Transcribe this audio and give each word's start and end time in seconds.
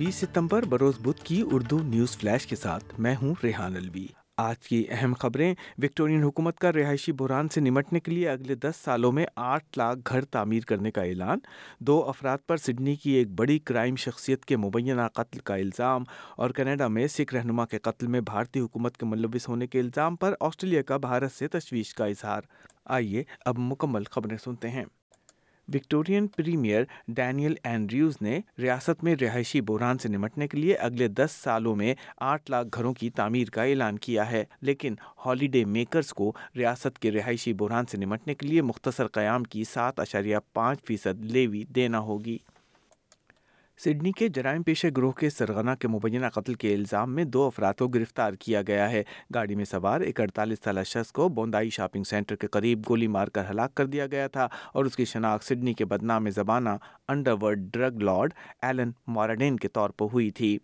چھبیس 0.00 0.14
ستمبر 0.14 0.64
بروز 0.64 0.94
بدھ 1.00 1.24
کی 1.24 1.42
اردو 1.52 1.78
نیوز 1.82 2.16
فلیش 2.16 2.46
کے 2.46 2.56
ساتھ 2.56 3.00
میں 3.00 3.16
ہوں 3.22 3.34
ریحان 3.44 3.76
الوی 3.76 4.06
آج 4.36 4.58
کی 4.58 4.84
اہم 4.88 5.14
خبریں، 5.14 5.54
وکٹورین 5.78 6.22
حکومت 6.22 6.58
کا 6.58 6.72
رہائشی 6.72 7.12
بحران 7.12 7.48
سے 7.48 7.60
نمٹنے 7.60 8.00
کے 8.00 8.12
لیے 8.12 8.28
اگلے 8.28 8.54
دس 8.54 8.76
سالوں 8.84 9.12
میں 9.12 9.26
آٹھ 9.36 9.78
لاکھ 9.78 9.98
گھر 10.06 10.24
تعمیر 10.24 10.62
کرنے 10.62 10.90
کا 10.90 11.02
اعلان۔ 11.02 11.38
دو 11.80 12.04
افراد 12.04 12.38
پر 12.46 12.56
سڈنی 12.56 12.96
کی 12.96 13.10
ایک 13.10 13.30
بڑی 13.30 13.58
کرائم 13.58 13.96
شخصیت 13.96 14.44
کے 14.44 14.56
مبینہ 14.56 15.08
قتل 15.14 15.38
کا 15.38 15.54
الزام 15.54 16.04
اور 16.36 16.50
کینیڈا 16.50 16.88
میں 16.88 17.06
سکھ 17.06 17.34
رہنما 17.34 17.66
کے 17.66 17.78
قتل 17.78 18.06
میں 18.06 18.20
بھارتی 18.20 18.60
حکومت 18.60 18.96
کے 18.96 19.06
ملوث 19.06 19.48
ہونے 19.48 19.66
کے 19.66 19.80
الزام 19.80 20.16
پر 20.16 20.34
آسٹریلیا 20.40 20.82
کا 20.82 20.96
بھارت 20.96 21.32
سے 21.32 21.48
تشویش 21.48 21.94
کا 21.94 22.04
اظہار۔ 22.04 22.42
آئیے 22.84 23.22
اب 23.44 23.54
مکمل 23.58 24.02
خبریں 24.04 24.38
سنتے 24.44 24.68
ہیں۔ 24.68 24.84
وکٹورین 25.74 26.26
پریمیئر 26.26 26.82
ڈینیل 27.08 27.54
اینڈریوز 27.62 28.14
نے 28.20 28.40
ریاست 28.58 29.04
میں 29.04 29.14
رہائشی 29.20 29.60
بحران 29.60 29.98
سے 29.98 30.08
نمٹنے 30.08 30.48
کے 30.48 30.58
لیے 30.58 30.74
اگلے 30.74 31.08
دس 31.08 31.30
سالوں 31.32 31.76
میں 31.76 31.94
آٹھ 32.16 32.50
لاکھ 32.50 32.68
گھروں 32.74 32.94
کی 32.94 33.10
تعمیر 33.10 33.50
کا 33.50 33.62
اعلان 33.62 33.98
کیا 33.98 34.30
ہے۔ 34.30 34.44
لیکن 34.60 34.94
ہالیڈے 35.26 35.64
میکرز 35.64 36.08
کو 36.08 36.32
ریاست 36.56 36.98
کے 36.98 37.10
رہائشی 37.10 37.52
بحران 37.52 37.86
سے 37.86 37.98
نمٹنے 37.98 38.34
کے 38.34 38.46
لیے 38.46 38.62
مختصر 38.62 39.06
قیام 39.06 39.44
کی 39.44 39.64
سات 39.64 40.00
اشاریہ 40.00 40.36
پانچ 40.52 40.82
فیصد 40.82 41.24
لیوی 41.24 41.64
دینا 41.64 41.98
ہوگی۔ 41.98 42.38
سڈنی 43.84 44.12
کے 44.12 44.28
جرائم 44.28 44.62
پیشہ 44.62 44.86
گروہ 44.96 45.12
کے 45.12 45.30
سرغنہ 45.30 45.70
کے 45.80 45.88
مبینہ 45.88 46.26
قتل 46.26 46.54
کے 46.54 46.74
الزام 46.74 47.14
میں 47.14 47.24
دو 47.24 47.42
افراد 47.42 47.74
کو 47.74 47.88
گرفتار 47.88 48.32
کیا 48.32 48.62
گیا 48.62 48.90
ہے۔ 48.90 49.02
گاڑی 49.34 49.54
میں 49.54 49.64
سوار 49.64 50.00
ایک 50.00 50.20
اڑتالیس 50.20 50.58
سالہ 50.64 50.80
شخص 50.86 51.12
کو 51.12 51.28
بوندائی 51.28 51.70
شاپنگ 51.70 52.04
سینٹر 52.04 52.36
کے 52.36 52.46
قریب 52.46 52.82
گولی 52.88 53.06
مار 53.06 53.28
کر 53.28 53.50
ہلاک 53.50 53.74
کر 53.74 53.86
دیا 53.86 54.06
گیا 54.06 54.28
تھا 54.28 54.48
اور 54.72 54.84
اس 54.84 54.96
کی 54.96 55.04
شناخت 55.04 55.44
سڈنی 55.44 55.74
کے 55.74 55.84
بدنام 55.84 56.30
زبانہ 56.30 56.68
underworld 57.32 57.72
drug 57.72 58.02
lord 58.02 58.34
Alan 58.62 58.90
Marden 59.06 59.56
کے 59.56 59.68
طور 59.68 59.90
پر 59.90 60.06
ہوئی 60.12 60.30
تھی۔ 60.30 60.58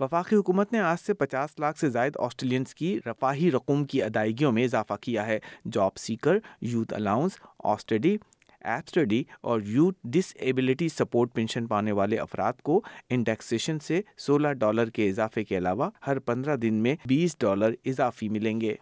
وفاقی 0.00 0.36
حکومت 0.36 0.72
نے 0.72 0.80
آج 0.80 0.98
سے 1.06 1.14
پچاس 1.14 1.58
لاکھ 1.58 1.78
سے 1.78 1.90
زائد 1.90 2.16
آسٹریلینس 2.16 2.74
کی 2.74 2.98
رفاہی 3.06 3.50
رقوم 3.50 3.84
کی 3.84 4.02
ادائیگیوں 4.02 4.52
میں 4.52 4.64
اضافہ 4.64 4.94
کیا 5.00 5.26
ہے۔ 5.26 5.38
Job 5.72 5.96
seeker, 5.96 6.36
youth 6.60 6.94
allowance, 6.94 7.32
Austudy 7.64 8.16
Abstudy 8.86 9.24
اور 9.40 9.60
یوتھ 9.64 9.98
ڈس 10.04 10.32
ایبلٹی 10.34 10.88
سپورٹ 10.88 11.34
پینشن 11.34 11.66
پانے 11.66 11.92
والے 11.92 12.18
افراد 12.18 12.52
کو 12.62 12.82
انڈیکسیشن 13.08 13.78
سے 13.78 14.00
سولہ 14.16 14.52
ڈالر 14.52 14.90
کے 14.90 15.08
اضافے 15.08 15.44
کے 15.44 15.58
علاوہ 15.58 15.90
ہر 16.06 16.18
پندرہ 16.18 16.56
دن 16.56 16.74
میں 16.74 16.96
بیس 17.06 17.36
ڈالر 17.38 17.70
اضافی 17.84 18.28
ملیں 18.28 18.60
گے۔ 18.60 18.74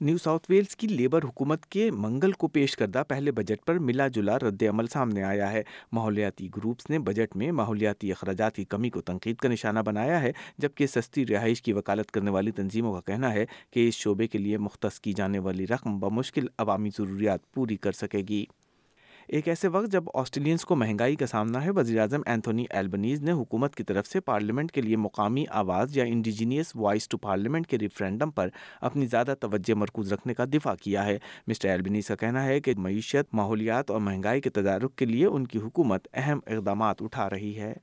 نیو 0.00 0.18
ساؤتھ 0.18 0.46
ویلز 0.48 0.76
کی 0.76 0.86
لیبر 0.86 1.24
حکومت 1.24 1.66
کے 1.66 1.90
منگل 1.90 2.32
کو 2.32 2.48
پیش 2.48 2.76
کردہ 2.76 3.02
پہلے 3.08 3.32
بجٹ 3.32 3.66
پر 3.66 3.78
ملا 3.78 4.08
جلا 4.08 4.38
رد 4.38 4.62
عمل 4.62 4.86
سامنے 4.86 5.22
آیا 5.22 5.52
ہے۔ 5.52 5.62
ماحولیاتی 5.92 6.48
گروپس 6.56 6.90
نے 6.90 6.98
بجٹ 6.98 7.36
میں 7.36 7.52
ماحولیاتی 7.52 8.12
اخراجات 8.12 8.56
کی 8.56 8.64
کمی 8.64 8.90
کو 8.90 9.00
تنقید 9.00 9.36
کا 9.36 9.48
نشانہ 9.48 9.78
بنایا 9.78 10.22
ہے، 10.22 10.32
جبکہ 10.58 10.86
سستی 10.86 11.26
رہائش 11.26 11.62
کی 11.62 11.72
وکالت 11.72 12.10
کرنے 12.10 12.30
والی 12.30 12.50
تنظیموں 12.50 12.94
کا 12.94 13.00
کہنا 13.00 13.32
ہے 13.32 13.44
کہ 13.70 13.88
اس 13.88 13.94
شعبے 13.94 14.26
کے 14.26 14.38
لیے 14.38 14.58
مختص 14.58 15.00
کی 15.00 15.12
جانے 15.12 15.38
والی 15.38 15.66
رقم 15.66 15.98
بمشکل 15.98 16.46
عوامی 16.58 16.90
ضروریات 16.90 17.52
پوری 17.52 17.76
کر 17.76 17.92
سکے 17.92 18.22
گی۔ 18.28 18.44
ایک 19.28 19.48
ایسے 19.48 19.68
وقت 19.68 19.92
جب 19.92 20.04
آسٹریلینس 20.14 20.64
کو 20.64 20.76
مہنگائی 20.76 21.16
کا 21.16 21.26
سامنا 21.26 21.64
ہے 21.64 21.70
وزیر 21.70 22.00
اعظم 22.00 22.20
اینتھونی 22.26 22.64
ایلبنیز 22.70 23.20
نے 23.22 23.32
حکومت 23.32 23.74
کی 23.74 23.84
طرف 23.84 24.06
سے 24.06 24.20
پارلیمنٹ 24.20 24.72
کے 24.72 24.82
لیے 24.82 24.96
مقامی 24.96 25.44
آواز 25.50 25.96
یا 25.96 26.04
انڈیجینیس 26.04 26.76
وائس 26.76 27.08
ٹو 27.08 27.18
پارلیمنٹ 27.18 27.66
کے 27.66 27.78
ریفرینڈم 27.78 28.30
پر 28.30 28.48
اپنی 28.80 29.06
زیادہ 29.06 29.34
توجہ 29.40 29.74
مرکوز 29.74 30.12
رکھنے 30.12 30.34
کا 30.34 30.44
دفاع 30.44 30.74
کیا 30.74 31.04
ہے۔ 31.04 31.18
مسٹر 31.46 31.68
ایلبنیز 31.68 32.08
کا 32.08 32.16
کہنا 32.16 32.44
ہے 32.44 32.60
کہ 32.60 32.72
معیشت، 32.76 33.34
ماحولیات 33.34 33.90
اور 33.90 34.00
مہنگائی 34.00 34.40
کے 34.40 34.50
تدارک 34.50 34.96
کے 34.96 35.04
لیے 35.04 35.26
ان 35.26 35.46
کی 35.46 35.58
حکومت 35.58 36.08
اہم 36.14 36.40
اقدامات 36.46 37.02
اٹھا 37.02 37.30
رہی 37.30 37.58
ہے۔ 37.60 37.74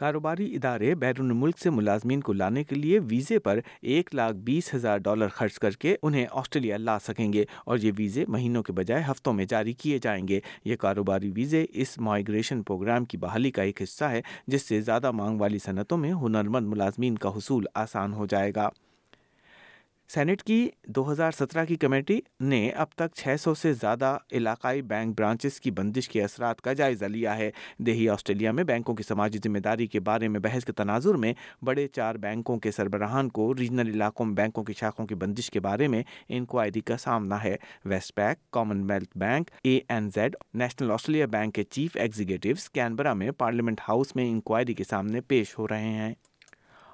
کاروباری 0.00 0.54
ادارے 0.54 0.94
بیرون 0.94 1.36
ملک 1.36 1.58
سے 1.58 1.70
ملازمین 1.70 2.20
کو 2.20 2.32
لانے 2.32 2.64
کے 2.64 2.74
لیے 2.74 2.98
ویزے 2.98 3.38
پر 3.38 3.60
ایک 3.82 4.14
لاکھ 4.14 4.36
بیس 4.36 4.74
ہزار 4.74 4.98
ڈالر 4.98 5.28
خرچ 5.28 5.58
کر 5.58 5.70
کے 5.70 5.96
انہیں 6.02 6.26
آسٹریلیا 6.30 6.76
لا 6.76 6.98
سکیں 6.98 7.32
گے 7.32 7.44
اور 7.64 7.78
یہ 7.78 7.92
ویزے 7.98 8.24
مہینوں 8.28 8.62
کے 8.62 8.72
بجائے 8.72 9.02
ہفتوں 9.10 9.32
میں 9.32 9.44
جاری 9.44 9.72
کیے 9.72 9.98
جائیں 9.98 10.28
گے۔ 10.28 10.40
یہ 10.64 10.76
کاروباری 10.76 11.32
ویزے 11.34 11.66
اس 11.72 11.98
مائیگریشن 11.98 12.62
پروگرام 12.62 13.04
کی 13.04 13.16
بحالی 13.16 13.50
کا 13.50 13.62
ایک 13.62 13.82
حصہ 13.82 14.04
ہے، 14.04 14.22
جس 14.46 14.62
سے 14.62 14.80
زیادہ 14.80 15.10
مانگ 15.10 15.40
والی 15.40 15.58
صنعتوں 15.58 15.98
میں 15.98 16.12
ہنرمند 16.12 16.66
ملازمین 16.66 17.18
کا 17.18 17.28
حصول 17.28 17.66
آسان 17.74 18.12
ہو 18.12 18.26
جائے 18.26 18.52
گا۔ 18.56 18.68
سینٹ 20.14 20.42
کی 20.42 20.68
دو 20.86 21.12
ہزار 21.12 21.30
سترہ 21.30 21.64
کی 21.64 21.76
کمیٹی 21.76 22.20
نے 22.40 22.70
اب 22.70 22.86
تک 22.94 23.14
چھ 23.14 23.36
سو 23.40 23.54
سے 23.54 23.72
زیادہ 23.72 24.18
علاقائی 24.32 24.82
بینک 24.82 25.18
برانچز 25.18 25.60
کی 25.60 25.70
بندش 25.70 26.08
کے 26.08 26.24
اثرات 26.24 26.60
کا 26.60 26.72
جائزہ 26.72 27.04
لیا 27.04 27.36
ہے۔ 27.36 27.50
دیہی 27.78 28.08
آسٹریلیا 28.08 28.52
میں 28.52 28.64
بینکوں 28.64 28.94
کی 28.94 29.02
سماجی 29.02 29.38
ذمہ 29.44 29.58
داری 29.58 29.86
کے 29.86 30.00
بارے 30.00 30.28
میں 30.28 30.40
بحث 30.40 30.64
کے 30.64 30.72
تناظر 30.72 31.14
میں 31.14 31.32
بڑے 31.62 31.88
چار 31.88 32.14
بینکوں 32.14 32.58
کے 32.58 32.70
سربراہان 32.70 33.28
کو 33.28 33.54
ریجنل 33.54 33.88
علاقوں 33.88 34.26
میں 34.26 34.34
بینکوں 34.34 34.64
کی 34.64 34.72
شاخوں 34.72 35.06
کی 35.06 35.14
بندش 35.14 35.50
کے 35.50 35.60
بارے 35.60 35.88
میں 35.88 36.02
انکوائری 36.28 36.80
کا 36.80 36.96
سامنا 36.96 37.44
ہے۔ 37.44 37.56
West 37.84 38.16
Bank, 38.16 38.50
Commonwealth 38.90 39.18
Bank, 39.18 39.50
A 39.62 39.80
N 39.88 40.10
Z, 40.14 40.36
National 40.54 40.90
Australia 40.90 41.26
Bank 41.26 41.54
کے 41.54 41.64
چیف 41.64 41.96
ایگزیکٹوز 41.96 42.70
کینبرا 42.70 43.14
میں 43.14 43.30
پارلیمنٹ 43.30 43.80
ہاؤس 43.88 44.16
میں 44.16 44.30
انکوائری 44.30 44.74
کے 44.74 44.84
سامنے 44.84 45.20
پیش 45.20 45.58
ہو 45.58 45.68
رہے 45.68 45.88
ہیں۔ 45.88 46.14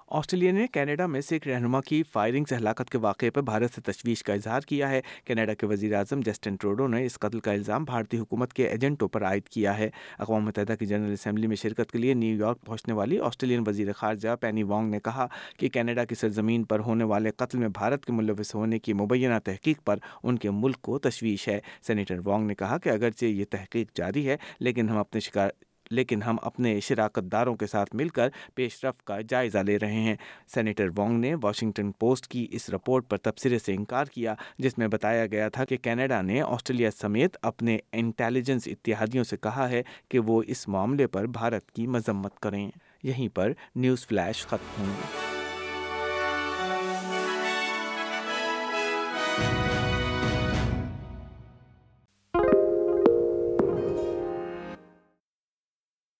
آسٹریلیا 0.08 0.52
نے 0.52 0.66
کینیڈا 0.66 1.06
میں 1.06 1.20
سکھ 1.20 1.48
رہنما 1.48 1.80
کی 1.80 2.02
فائرنگ 2.02 2.44
سے 2.44 2.56
ہلاکت 2.56 2.90
کے 2.90 2.98
واقعے 2.98 3.30
پر 3.30 3.42
بھارت 3.42 3.74
سے 3.74 3.80
تشویش 3.80 4.22
کا 4.22 4.32
اظہار 4.32 4.60
کیا 4.60 4.90
ہے۔ 4.90 5.00
کینیڈا 5.24 5.54
کے 5.54 5.66
وزیر 5.66 5.94
اعظم 5.94 6.20
جسٹن 6.20 6.56
ٹروڈو 6.56 6.86
نے 6.88 7.04
اس 7.06 7.18
قتل 7.18 7.40
کا 7.40 7.52
الزام 7.52 7.84
بھارتی 7.84 8.18
حکومت 8.18 8.52
کے 8.52 8.68
ایجنٹوں 8.68 9.08
پر 9.08 9.24
عائد 9.24 9.48
کیا 9.48 9.78
ہے۔ 9.78 9.90
اقوام 10.18 10.44
متحدہ 10.44 10.74
کی 10.78 10.86
جنرل 10.86 11.12
اسمبلی 11.12 11.46
میں 11.46 11.56
شرکت 11.56 11.92
کے 11.92 11.98
لیے 11.98 12.14
نیو 12.14 12.36
یارک 12.36 12.64
پہنچنے 12.64 12.94
والی 12.94 13.18
آسٹریلین 13.18 13.64
وزیر 13.66 13.92
خارجہ 13.92 14.36
پینی 14.40 14.62
وانگ 14.62 14.90
نے 14.90 15.00
کہا 15.00 15.26
کہ 15.56 15.68
کینیڈا 15.68 16.04
کی 16.04 16.14
سرزمین 16.14 16.64
پر 16.64 16.80
ہونے 16.80 17.04
والے 17.04 17.30
قتل 17.36 17.58
میں 17.58 17.68
بھارت 17.68 18.04
کے 18.04 18.12
ملوث 18.12 18.54
ہونے 18.54 18.78
کی 18.78 18.92
مبینہ 18.92 19.34
تحقیق 19.44 19.84
پر 19.84 19.96
ان 20.22 20.38
کے 20.38 20.50
ملک 20.50 20.80
کو 20.80 20.98
تشویش 20.98 21.48
ہے۔ 21.48 21.60
سینیٹر 21.86 22.18
وانگ 22.24 22.46
نے 22.46 22.54
کہا 22.54 22.78
کہ 22.78 22.88
اگرچہ 22.88 23.24
یہ 23.24 23.44
تحقیق 23.50 23.88
جاری 23.94 24.28
ہے، 24.28 24.36
لیکن 24.60 24.88
ہم 24.88 24.96
اپنے 24.96 25.20
شکار 25.20 25.50
لیکن 25.90 26.22
ہم 26.22 26.36
اپنے 26.42 26.80
شراکت 26.80 27.32
داروں 27.32 27.54
کے 27.54 27.66
ساتھ 27.66 27.96
مل 27.96 28.08
کر 28.08 28.28
پیش 28.54 28.84
رفت 28.84 29.06
کا 29.06 29.20
جائزہ 29.20 29.58
لے 29.58 29.78
رہے 29.78 29.92
ہیں۔ 29.92 30.16
سینیٹر 30.54 30.88
وانگ 30.96 31.20
نے 31.20 31.34
واشنگٹن 31.42 31.92
پوسٹ 31.92 32.26
کی 32.26 32.46
اس 32.50 32.70
رپورٹ 32.70 33.08
پر 33.08 33.16
تبصرے 33.16 33.58
سے 33.58 33.74
انکار 33.74 34.04
کیا، 34.04 34.34
جس 34.58 34.78
میں 34.78 34.88
بتایا 34.88 35.26
گیا 35.26 35.48
تھا 35.48 35.64
کہ 35.64 35.76
کینیڈا 35.76 36.22
نے 36.22 36.40
آسٹریلیا 36.40 36.90
سمیت 36.90 37.36
اپنے 37.42 37.78
انٹیلیجنس 37.92 38.62
اتحادیوں 38.66 39.24
سے 39.24 39.36
کہا 39.36 39.70
ہے 39.70 39.82
کہ 40.08 40.18
وہ 40.18 40.42
اس 40.46 40.68
معاملے 40.68 41.06
پر 41.06 41.26
بھارت 41.26 41.70
کی 41.70 41.86
مذمت 41.86 42.40
کریں۔ 42.40 42.70
یہیں 43.02 43.28
پر 43.34 43.52
نیوز 43.76 44.06
فلیش 44.06 44.46
ختم 44.46 44.82
ہوں 44.82 44.90
گے 44.90 45.25